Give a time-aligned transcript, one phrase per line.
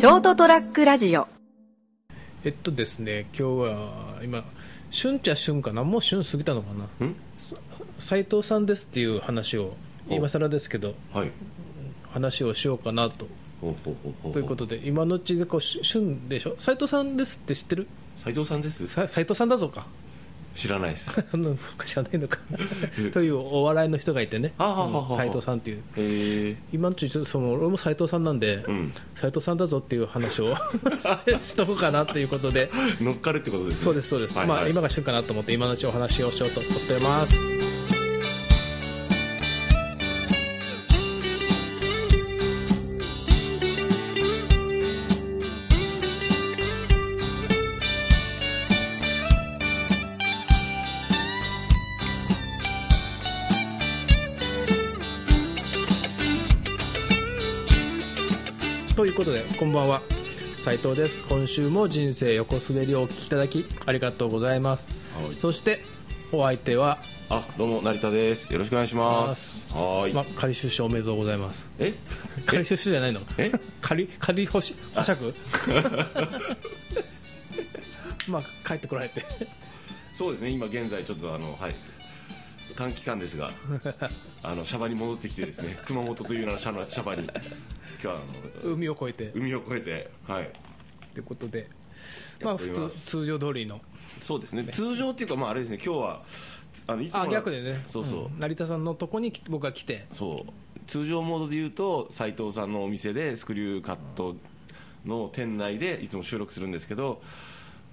[0.00, 1.28] ショートトラックラジオ。
[2.42, 4.42] えっとですね今日は今
[4.88, 5.84] 旬ちゃ旬かな？
[5.84, 7.06] もう旬過ぎたのかな？
[7.06, 7.14] ん？
[7.98, 9.74] 斉藤さんですっていう話を
[10.08, 11.30] お今更ですけどはい。
[12.12, 13.26] 話をしようかなと。
[13.60, 14.32] ほうほうほうほう。
[14.32, 16.56] ということで今のうちでこうし旬でしょ？
[16.58, 17.86] 斉藤さんですって知ってる？
[18.16, 18.86] 斉藤さんです。
[18.86, 19.86] さ斉藤さんだぞか
[20.54, 21.24] 知らないです。
[21.30, 22.38] そん知らないのか。
[23.12, 24.52] というお笑いの人がいてね。
[24.58, 26.56] はあはあはあはあ斉藤さんっていう。
[26.72, 28.92] 今のうちにその俺も斉藤さんなんでうん。
[29.14, 30.54] 斉藤さんだぞっていう話を
[30.98, 32.70] してしとこうかなということで。
[33.00, 33.84] 乗っかるってことですね。
[33.84, 34.58] そうですそうです、はいはい。
[34.58, 37.79] まあ今が旬かなと思って今のうちお話をしようと思ってます
[59.00, 60.02] ということでこんばんは。
[60.58, 61.22] 斉藤です。
[61.22, 64.90] 今週も人生横滑りをお聞きいただきありがとうございます。
[65.24, 65.36] はい。
[65.40, 65.80] そして
[66.32, 66.98] お相手は、
[67.30, 68.52] あどうも成田です。
[68.52, 69.66] よろしくお願いします。
[69.70, 71.70] はーい、まあ、仮出所おめでとうございます。
[71.78, 71.94] え？
[72.44, 73.22] 仮出所じゃないの？
[73.38, 73.50] え？
[73.80, 75.34] 仮仮保し保釈？
[78.28, 79.24] まあ帰ってこられて。
[80.12, 80.50] そうですね。
[80.50, 81.74] 今現在ちょっとあのはい。
[82.76, 83.50] 短期間ですが
[84.42, 87.28] あのシャバに戻ってきてですね熊本という名のシャバシャバに
[88.02, 89.26] 今日はあの海を越えて。
[89.26, 90.44] と海を越えてはい。
[90.44, 91.68] いうことで。
[92.42, 93.80] まあ普通通常通りの。
[94.22, 94.64] そうですね。
[94.72, 96.22] 通常っていうかまああれですね今日は
[96.86, 97.84] あのいつもあ逆でね。
[97.88, 98.38] そうそう、ん。
[98.38, 100.52] 成田さんのとこにき僕が来てそう。
[100.86, 104.34] 通常モードで言うと斉藤さんのお店でスクリューカット
[105.04, 107.22] の店内でいつも収録するんですけど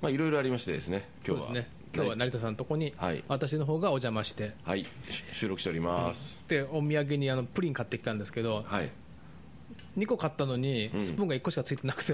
[0.01, 1.47] まあいろいろありましてですね今日は。
[1.47, 1.77] そうですね。
[1.93, 3.23] 今日は成田さんのとこに、はい。
[3.27, 4.51] 私の方がお邪魔して。
[4.63, 4.85] はい。
[5.09, 8.89] し収録しております、でお土産にあのプリン買ってきたんですけどはい
[9.97, 10.99] 2個買ったのにん。
[10.99, 12.13] スプーンが1個しかついてなくて、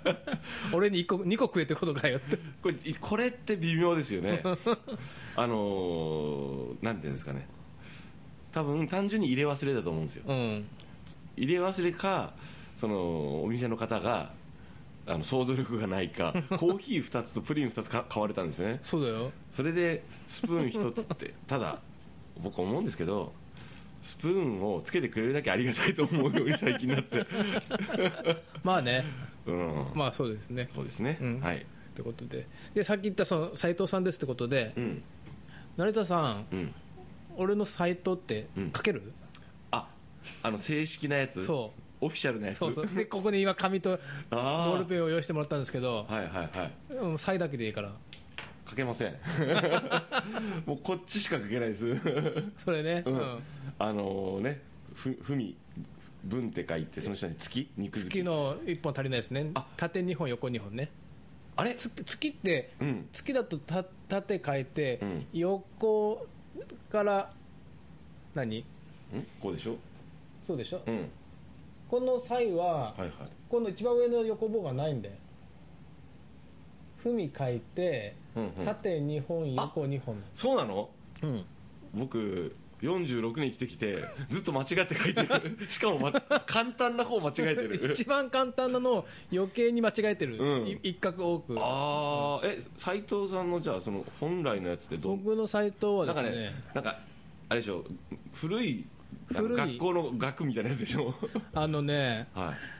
[0.72, 2.38] 俺に1個2個食えってことかよって。
[2.62, 4.42] これいこれって微妙ですよね。
[5.36, 7.48] あのーなんていうんですかね。
[8.52, 10.24] 多分単純に入れ忘れだと思うんですよ。
[10.26, 10.66] うん。
[11.36, 12.34] 入れ忘れか
[12.76, 14.32] そのお店の方が
[15.06, 18.80] あの想像力がないか コーヒー2つとプリン2つか買われたんですよね。
[18.82, 19.32] そうだよ。
[19.50, 21.78] それでスプーン1つってただ
[22.42, 23.32] 僕思うんですけど
[24.06, 27.26] スプーンをつけてくれるだけありがたいと思うように最近になって。
[28.62, 29.04] まあね。
[29.46, 29.86] うん。
[29.94, 30.68] まあそうですね。
[30.72, 31.40] そうですね、うん。
[31.40, 31.56] はい。
[31.58, 31.60] っ
[31.94, 32.46] てことで。
[32.72, 35.02] でさっき言ったその斉藤さんですってことで、うん。
[35.76, 36.74] 成田さんうん。
[37.36, 38.72] 俺のサイトってうん。
[38.74, 39.12] 書ける、
[39.72, 39.88] あ
[40.42, 41.44] あの正式なやつ？
[41.44, 41.80] そう。
[41.98, 42.58] オフィシャルなやつ？
[42.58, 42.86] そうそう。
[42.94, 43.96] でここに今紙と
[44.30, 44.78] ボ あー。
[44.78, 46.72] ルペンを用意してもらったんですけどあはいはいはい。
[46.94, 47.92] うんサイだけでいいから
[48.68, 49.14] 書けません。
[50.66, 51.96] もうこっちしか書けないです。
[52.58, 53.16] それね、ううん。
[53.18, 53.38] ん
[53.78, 54.60] あのね
[54.94, 55.56] ふふみ
[56.24, 57.68] 文って書いてその下に月？
[57.76, 58.22] 肉月？
[58.22, 59.50] の1本足りないですね。
[59.54, 59.66] あ。
[59.76, 60.90] 縦2本横2本ね。
[61.56, 61.74] あれ？
[61.74, 63.08] 月月ってうん。
[63.12, 65.26] 月だとた縦書いて、うん。
[65.32, 66.26] 横
[66.90, 67.32] から
[68.34, 68.58] 何？
[68.58, 68.64] ん？
[69.40, 69.76] こうでしょ？
[70.46, 71.08] そうでしょ、うん。
[71.88, 73.12] この際は、はいはい。
[73.48, 75.14] この一番上の横棒がないんだよ
[77.14, 78.64] 文書いて、うんうん。
[78.64, 80.22] 縦2本横2本。
[80.34, 80.88] そうなの？
[81.22, 81.44] うん。
[81.94, 83.96] 僕46年生きてきて
[84.28, 85.56] ずっと間違って書いてる。
[85.68, 86.12] しかも、ま、
[86.46, 87.80] 簡単な方間違えてる。
[87.90, 90.66] 一番簡単なのを余計に間違えてる、うん。
[90.68, 91.56] い一画多く。
[91.58, 95.16] ああえ斉藤さんのじゃあその本来のやつってどう？
[95.16, 96.98] 僕のサイトはなんかですねねなんか
[97.48, 97.84] あれでしょ？
[98.34, 98.84] 古い
[99.32, 99.56] 古い。
[99.56, 101.14] 学校の学みたいなやつでしょ？
[101.54, 102.75] あのね はい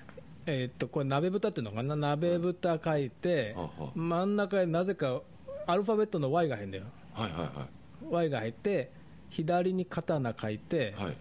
[0.46, 1.96] えーっとこれ鍋蓋っていうのかな？
[1.96, 3.56] 鍋蓋書いて、
[3.94, 5.20] 真ん中になぜか
[5.66, 6.84] アルファベットの Y が入るんだよ。
[7.12, 7.68] はいは
[8.08, 8.90] Y が入って
[9.30, 11.04] 左に刀書いて、いはい。
[11.06, 11.16] はい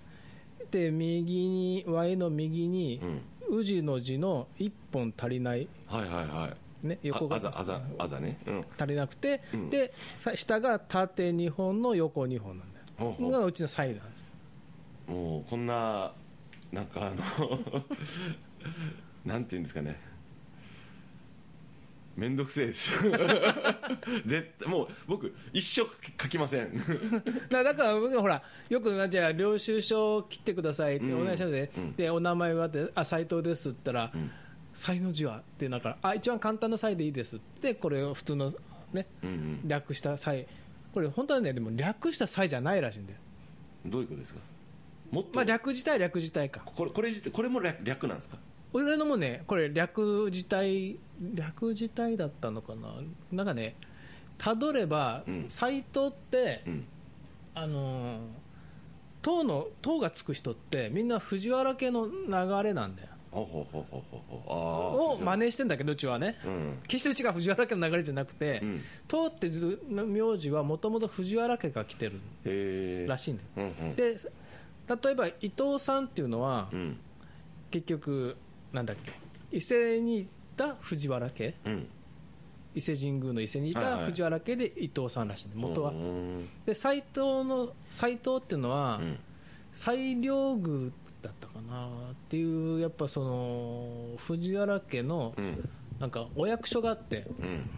[0.72, 3.22] で右に Y の右にうん。
[3.59, 6.50] 宇治の字の1本足りない、はいはいは
[6.84, 6.88] い。
[6.88, 7.36] ね、横が。
[7.36, 8.40] ああざあざあざね。
[8.47, 8.66] うん。
[8.78, 9.69] 足りなくて、うん。
[9.69, 12.86] でさ下が縦2本の横2本なんだよ。
[12.97, 13.31] ほうほう。
[13.31, 14.28] がうちのサイなんです。
[15.07, 16.12] もうこんな
[16.72, 17.60] なんかあの
[19.25, 20.00] なんていうんですかね。
[22.16, 22.92] めんどくせえです。
[24.25, 25.86] 絶対もう僕一生
[26.22, 26.72] 書きません。
[27.51, 31.22] だだから僕ほらよくじゃあ領収書を切ってくださいってうん。
[31.22, 31.95] お願いしますね、うん。
[31.95, 34.31] でお名前はってあ斉藤ですって言ったら、うん。
[34.72, 38.54] 才の字はってなるからあ一番簡単な際でいいですってこれを普通の
[38.94, 39.68] ねうんうん。
[39.68, 40.48] 略した際
[40.94, 43.19] これ本当はねでも略した際じゃないらしいんだよ。
[43.86, 44.39] どういうことですか？
[45.12, 46.62] もっと、まあ略自体略自体か。
[46.66, 48.38] これこれこれも略略なんですか？
[48.73, 50.97] 俺のもねこれ略自体
[51.33, 52.95] 略自体だったのかな？
[53.31, 53.75] なんかね
[54.38, 55.45] たどれば、うん。
[55.47, 56.85] サイトって、うん。
[57.53, 58.19] あのー
[59.21, 62.13] 党の党がつく人ってみんな藤原家の流
[62.63, 63.09] れなんだよ。
[63.31, 66.79] を真似してんだけどうちはね、うん。
[66.88, 68.81] 決してうちが藤原家の流れじゃなくて、うん。
[69.07, 73.95] 通ってる名字はもともと藤原家が来てるらしいんだよ、うんうん。
[73.95, 74.15] で
[75.03, 77.00] 例えば伊藤さんっていうのは、うん。
[77.71, 78.38] 結局
[78.75, 79.13] なんだっけ？
[79.57, 80.27] 伊勢にい
[80.57, 81.56] た藤原家。
[81.66, 81.88] うん。
[82.75, 86.50] 伊勢神宮の伊勢にいた藤原家で伊藤さんらしいんだ元は、うん。
[86.66, 89.18] で斎藤の斎藤っていうのは、うん。
[89.72, 90.92] 西陵宮
[91.22, 91.88] だったかな。
[91.88, 95.69] っていうやっぱその藤原家のうん。
[96.00, 97.69] なんかお役所があってうん。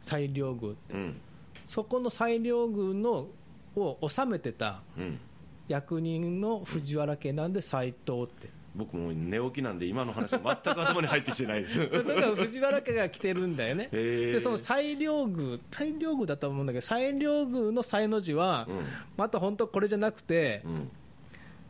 [0.00, 0.94] 西陵宮って。
[0.94, 1.20] うん。
[1.64, 3.28] そこの西陵宮の
[3.76, 5.20] を治めてたうん。
[5.68, 11.80] 役人の藤原家なんで斎藤って僕も寝起きなんで今の話は全く頭に入ってきてないです。
[11.90, 13.88] だから藤原家が来てるんだよね。
[13.90, 18.76] でその西陵宮西陵宮だと思うんだけど西陵宮の西の字は、うん。
[19.16, 20.90] また本当これじゃなくて、うん。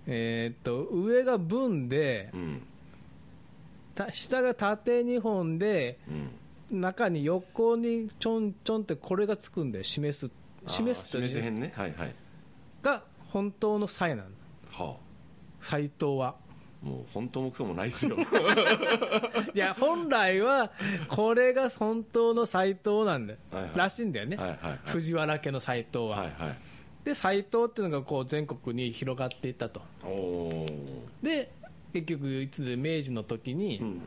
[0.06, 2.62] えーっと上が文でうん。
[3.94, 5.98] た下が縦2本で
[6.70, 6.80] うん。
[6.80, 10.30] 中に横にちょんちょんってこれがつくんで示す
[10.66, 11.26] 示すという。
[11.28, 11.72] 示す辺ね。
[11.74, 12.14] はいはい。
[12.82, 14.28] が本当の才なの
[14.70, 14.96] は
[15.60, 16.34] 斎藤は。
[16.36, 16.49] あ
[16.82, 18.16] もう本当もクソもないですよ。
[19.54, 20.72] いや本来は
[21.08, 23.72] これが本当の斎藤なんだよ、はいはい。
[23.76, 24.78] らしいんだよね、はいはいはい。
[24.84, 26.56] 藤原家の斎藤は、はいはい。
[27.04, 29.82] で斎藤っていうのがこう全国に広がっていったと。
[31.22, 31.50] で
[31.92, 34.02] 結局いつで明治の時にうん。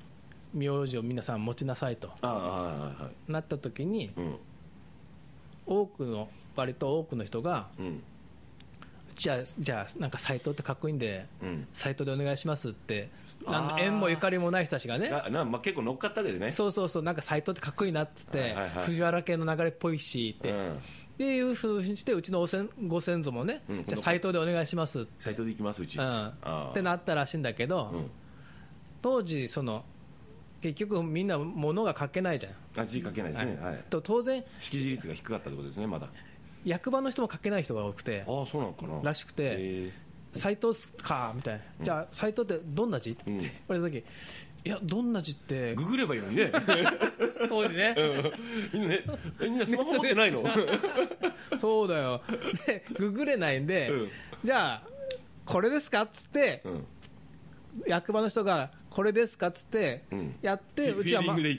[0.53, 2.11] 名字を皆さん持ちなさいと。
[3.27, 4.35] なった時にうん。
[5.65, 8.03] 多くの割と多くの人がうん
[9.15, 11.67] じゃあじゃあなんか斎藤ってかっこいいんでうん。
[11.73, 13.09] 斎藤でお願いしますって
[13.45, 13.83] あー。
[13.83, 15.09] 縁もゆかりもない人たちがね。
[15.09, 16.51] あなまあ結構乗っかったわけですね。
[16.51, 18.55] そうそうそうなんか斎藤ってかっこいいなっつって、
[18.85, 20.73] 藤原家の流れっぽいしって、うん。
[20.73, 20.77] っ
[21.17, 23.85] ていうふうにしてうちのおせんご先祖もね、うん。
[23.85, 25.97] じゃあ斎藤でお願いしますって、サイトで行きますうち。
[25.97, 28.11] うん、ってなったらしいんだけど、うん。
[29.01, 29.83] 当時その
[30.61, 33.57] 結局みんな物が書けないじゃん、あ字書けないですね。
[33.61, 33.83] はい。
[33.89, 36.07] と当然識字率が低かったってことですねまだ
[36.65, 39.01] 役場の人も書けない人が多くてああそうなのかな。
[39.01, 39.91] らしくてへ
[40.31, 41.31] 斎藤っすか？
[41.35, 43.11] みたいな、じゃあ斎藤ってどんな字？
[43.11, 43.37] ってうん。
[43.39, 44.03] 言われた時
[44.65, 45.71] いやどんな字って？
[45.71, 46.51] えググればいいのにね。
[47.49, 47.95] 当時ね。
[48.73, 49.03] みんなね
[49.41, 50.43] みんなスマホ持ってないの。
[51.59, 52.21] そうだよ。
[52.65, 54.09] でググれないんで、うん。
[54.43, 54.87] じゃあ
[55.45, 56.03] これですか？
[56.03, 56.85] っつって、うん。
[57.87, 59.47] 役場の人がこれですか？
[59.47, 60.35] っつってうん。
[60.41, 61.49] やって、うちは、ま間違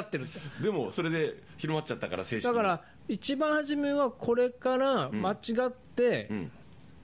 [0.00, 0.40] ってるって。
[0.64, 2.54] でもそれで広まっちゃったから正式に。
[2.56, 5.34] だから一番初めはこれから間違
[5.68, 6.52] って、うん。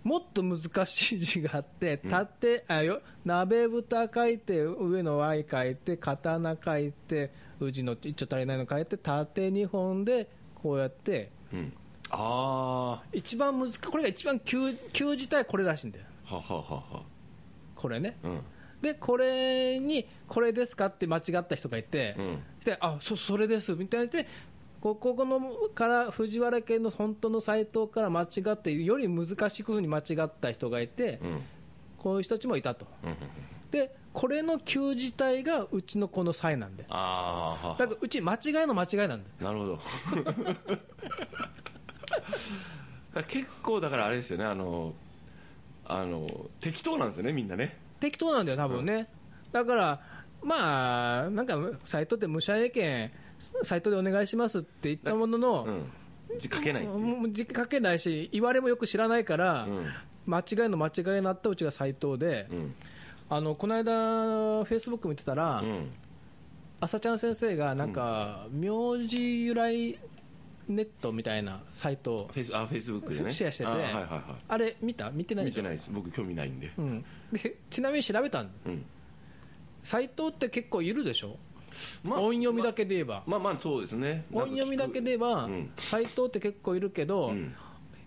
[0.02, 11.72] もっと難しい字があって、縦、あよ、鍋蓋書いて、上の Y 書いて、刀書いて、うちの一丁足りないの書いて、縦2本で、こうやって、うん。
[12.10, 16.04] あ一番難これが一番旧旧字体これらしいんだよ。
[16.30, 17.02] あはははは。
[17.74, 18.18] これね。
[18.22, 18.40] うん。
[18.82, 22.42] で、これに、これですかって間違った人がいて、うん。
[22.64, 24.06] であそそれですみたいな。
[24.06, 24.26] で
[24.82, 25.40] こここの
[25.72, 31.40] から藤原家の本当のサイトから間違ってより難しいふうに間違った人がいて、うん。
[31.98, 32.86] こういう人たちもいたと。
[33.04, 33.16] うんうん
[33.70, 36.84] でこれの旧字体がうちのこの際なんで。
[36.90, 39.78] ああはだからうち間違いの間違いなんだよなるほど。
[43.26, 44.94] 結構だからあれですよねあの
[45.86, 47.78] あの適当なんですよねみんなね。
[48.00, 49.08] 適当なんだよ多分ね、
[49.50, 50.02] だから
[50.42, 53.10] まあなんかサイトって無謝英権
[53.62, 56.38] サイトでお願いしますって言ったものの、うん。
[56.38, 56.88] 字書けない
[57.54, 59.86] 書けないし言われもよく知らないから、うん。
[60.26, 62.74] 間違いの間違いになったうちが斎藤で、うん。
[63.28, 63.92] あのこの間、
[64.64, 65.90] フェイスブック見てたら、うん。
[66.80, 68.68] 朝ちゃん先生がなんか、名
[69.06, 69.98] 字由来
[70.68, 73.30] ネットみたいなサイトをフェイスあフェイスブックでね。
[73.30, 75.10] シェアしてて、あはいはいはあれ見た？
[75.10, 75.90] 見てないい見てょないです。
[75.92, 76.72] 僕興味ないんで。
[76.78, 78.84] うん、でちなみに調べたんうん。
[79.82, 81.36] 斎藤って結構いるでしょ、
[82.04, 84.24] まあ音読みだけで言えば、まあまあそうですね。
[84.32, 85.70] 音読みだけで言えばうん。
[85.78, 87.54] 斎、藤って結構いるけど、うん。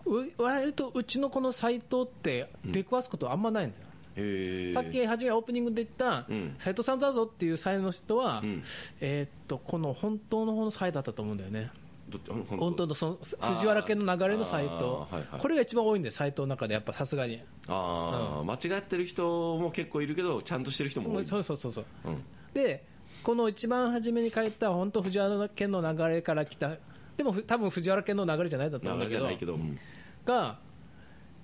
[0.05, 3.83] う割とうちのこの斎藤って出くわすことあんまないんだよ、
[4.17, 6.55] へえさっき初めオープニングで言ったうん。
[6.59, 8.63] 斎、藤さんだぞっていう才の人は、うん。
[9.01, 11.71] えーっとこの本当の方の才だったと思うんだよね。
[12.07, 13.17] ど本本当のその
[13.55, 15.39] 藤原家の流れの斎藤、はいはい。
[15.39, 21.25] これが一番多いんで斎藤の中でやっぱさすがに、ああ、間違ってる人も結構いるけどちゃんとしてる人も多い。
[21.25, 21.85] そうそうそうそう。
[22.05, 22.23] うん。
[22.53, 22.85] で
[23.25, 26.77] この一番初めに書いた本当藤原家の流れから来た
[27.17, 29.79] でもふ多分藤原家の流れじゃないだと思うんだけどけどうん。
[30.23, 30.59] が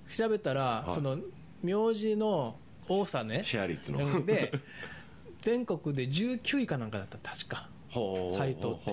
[0.08, 0.94] 調べたら、はい。
[0.94, 1.18] その
[1.60, 2.54] 名字の
[2.88, 4.06] 多さねシェア率の。
[4.06, 4.52] うんで
[5.40, 7.68] 全国で19位かなんかだった確か。
[8.30, 8.92] 斎藤って。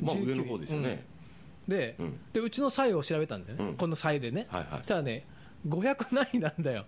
[0.00, 1.04] まあ19上の方ですよね、
[1.66, 2.20] で,、うん。
[2.32, 3.74] でうちの際を調べたんだよね、うん。
[3.74, 4.78] この際でね、はいはい。
[4.78, 5.26] そしたらね
[5.66, 6.86] 500何位なんだよ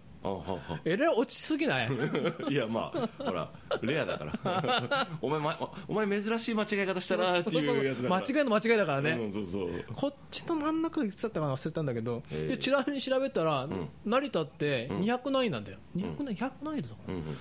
[0.85, 1.91] えらい落ちすぎない？
[2.50, 3.50] いやまあほら
[3.81, 5.09] レアだから。
[5.23, 5.57] お前、ま、
[5.89, 8.23] お前珍しい間違い方したなっていうやつだから。
[8.23, 9.85] 間違いの間違いだからね、うん、そうそう。
[9.95, 13.67] こっちの真ん中いつだったかな忘れたんだけど、ええでちなみに調べたら、
[14.05, 17.37] 成田って200何位なんだよ、200何位、100何位だかな、うんうん。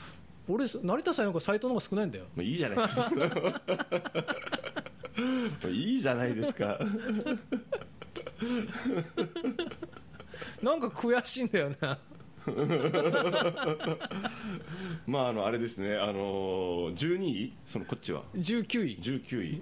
[0.47, 3.11] 俺、成田さんよりサイトの方が少ないんだよ、まあいいじゃないですか。
[5.69, 6.79] いいじゃないですか。
[10.63, 11.99] なんか悔しいんだよな、
[15.07, 15.97] まああのあれですね。
[15.97, 17.53] あの12位？
[17.65, 19.55] そのこっちは？19位、19位。
[19.55, 19.61] へ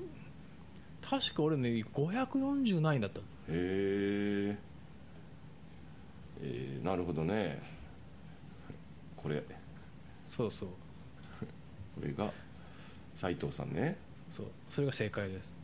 [1.01, 4.57] 確か俺ね、540何位だった、え
[6.41, 7.59] えーなるほどね。
[9.15, 9.37] これ。
[9.41, 9.45] こ
[10.25, 10.69] そうそう、
[12.05, 12.31] れが
[13.15, 13.97] 斉藤さんね。
[14.29, 14.47] そう。
[14.69, 15.55] それが正解です。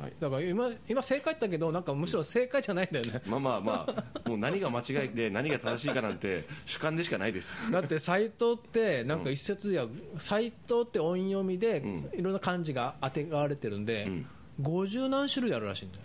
[0.00, 0.12] はい。
[0.20, 3.22] だから今、今正解だけど、なんかむしろ正解じゃないんだよね。
[3.26, 3.86] まあまあま
[4.24, 7.54] あもう何が間違いで何が正しいかなんて主観でしかないです。
[7.72, 9.86] だって斎藤ってなんか一説では
[10.18, 14.26] 斎藤って音読みでういろんな漢字が当てがわれてるんでうん。
[14.62, 16.02] 50何種類あるらしいんだよ。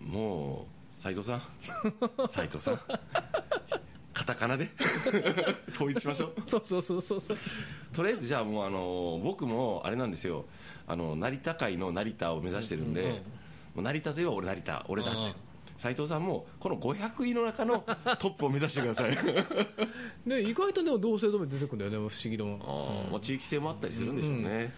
[0.00, 0.66] も
[0.98, 1.42] う斉藤さん。
[2.28, 2.80] 斉藤さん
[4.18, 4.68] カタカナで？
[5.72, 6.32] 統一しましょう。
[6.44, 7.20] そうそうそうそう。
[7.20, 7.38] そう
[7.92, 10.44] とりあえずじゃあもうあの僕もあれなんですよ。
[10.88, 13.22] あの成田界の成田を目指してるんで、
[13.74, 15.32] もう成田といえば俺成田俺だって、うん
[15.78, 17.84] 斉藤さんもこの500位の中の
[18.18, 19.16] トップを目指してください。
[20.26, 22.58] で 意外とでも同姓同名出てくるんだよね不思議とも。
[23.06, 24.74] あーまあ地域性もあったりするんでしょうね、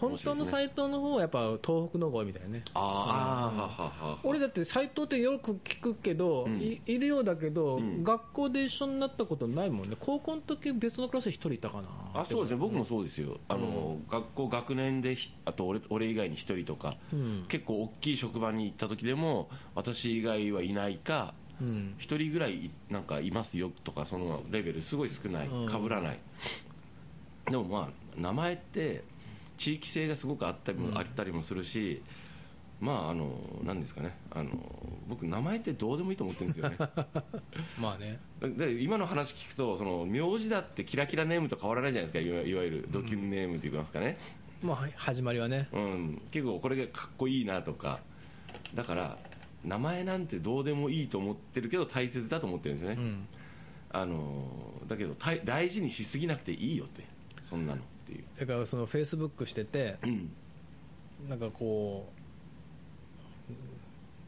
[0.00, 2.62] 本当の斎藤の方はやっぱ東北の方が多いみたいね。
[2.74, 6.60] ああははは俺だって斎藤ってよく聞くけど、ん。
[6.60, 8.02] いいるようだけど、ん。
[8.02, 9.96] 学校で一緒になったことないもんね。
[10.00, 11.88] 高校の時別のクラスに一人いたかな。
[12.14, 12.56] あそうですね。
[12.56, 13.38] 僕もそうですよ。
[13.48, 17.44] あの、学校学年でひあと俺俺以外に1人とか、うん。
[17.48, 21.94] 結構大きい職場に行った時でも私以外はいないかうん。
[21.98, 25.48] 1人ぐらいなんかいますよとかそのレベルすごい少ない。
[25.48, 25.68] うん。
[25.68, 26.18] 被らない、
[27.50, 29.04] でもまあ名前って
[29.60, 32.02] 地域性がすごくあったりも,、あったりもするし
[32.80, 34.16] まああの何ですかね。
[34.30, 34.50] あの
[35.06, 36.76] 僕名前ってどうでもいいと思ってるんですよね。
[37.78, 38.18] まあね。
[38.40, 42.26] で今の話聞くとその名字だってキラキラネームと変わらないじゃないですか。
[42.26, 44.16] いわいわゆるドキュンネームといいますかね、
[44.62, 45.68] まあはい始まりはね。
[45.72, 48.00] うん、結構これがかっこいいなとか。
[48.74, 49.18] だから
[49.62, 53.28] 名前なんてどうでもいいと思ってるけど大切だと思ってるんですよね、うん。
[53.90, 57.04] あのだけど大大事にしすぎなくていいよって
[57.42, 60.30] そんなのっていう、だからそのフェイスブックしててうん。
[61.28, 62.19] なんかこう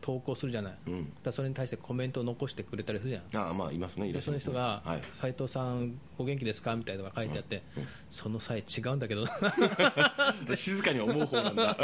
[0.02, 3.42] 投稿するじゃない、うん、らそれに対してコメントを残してくれたりするじゃん。
[3.42, 4.08] ああまあいますね。
[4.08, 7.62] いそのっしゃいますね人がはい「斉藤さんお元気ですか?」みたいなのが書いてあって、
[8.10, 9.24] その際違うんだけど
[10.54, 11.76] 静かに思う方なんだ。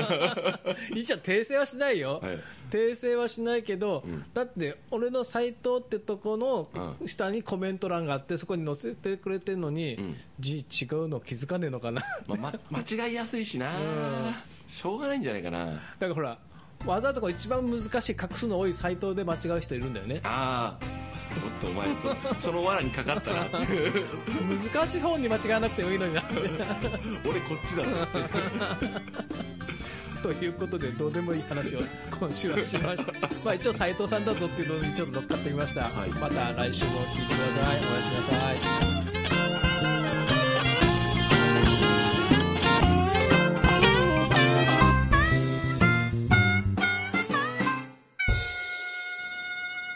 [0.94, 2.38] 一応訂正はしないよ、はい。
[2.70, 4.24] 訂正はしないけど、ん。
[4.34, 10.16] だって俺の斎藤ってとこのう下にコメント欄があってそこに載せてくれてるのに、うん。
[10.40, 12.02] 字違うの気づかねえのかな。
[12.26, 12.38] まあ、
[12.70, 14.34] ま 間違いやすいしな、うん。
[14.66, 15.66] しょうがないんじゃないかな。
[15.66, 16.38] だからほら
[16.86, 20.20] わざとこう一番難しい画数の多い斎藤で間違う人いるんだよね。
[20.24, 20.84] ああ
[21.44, 23.46] おっとお前そ その罠にかかったな。
[23.50, 26.22] 難しい方に間違わなくてもいいのにな。
[27.28, 27.90] 俺こっちだぞ。
[30.22, 31.80] ということでどうでもいい話を
[32.18, 33.12] 今週はしました。
[33.44, 36.10] まあ一応斎藤さんだぞっていうのにちょっと乗っかってみました、はい。
[36.10, 37.76] また来週も聞いてください。
[37.76, 38.97] おやすみなさい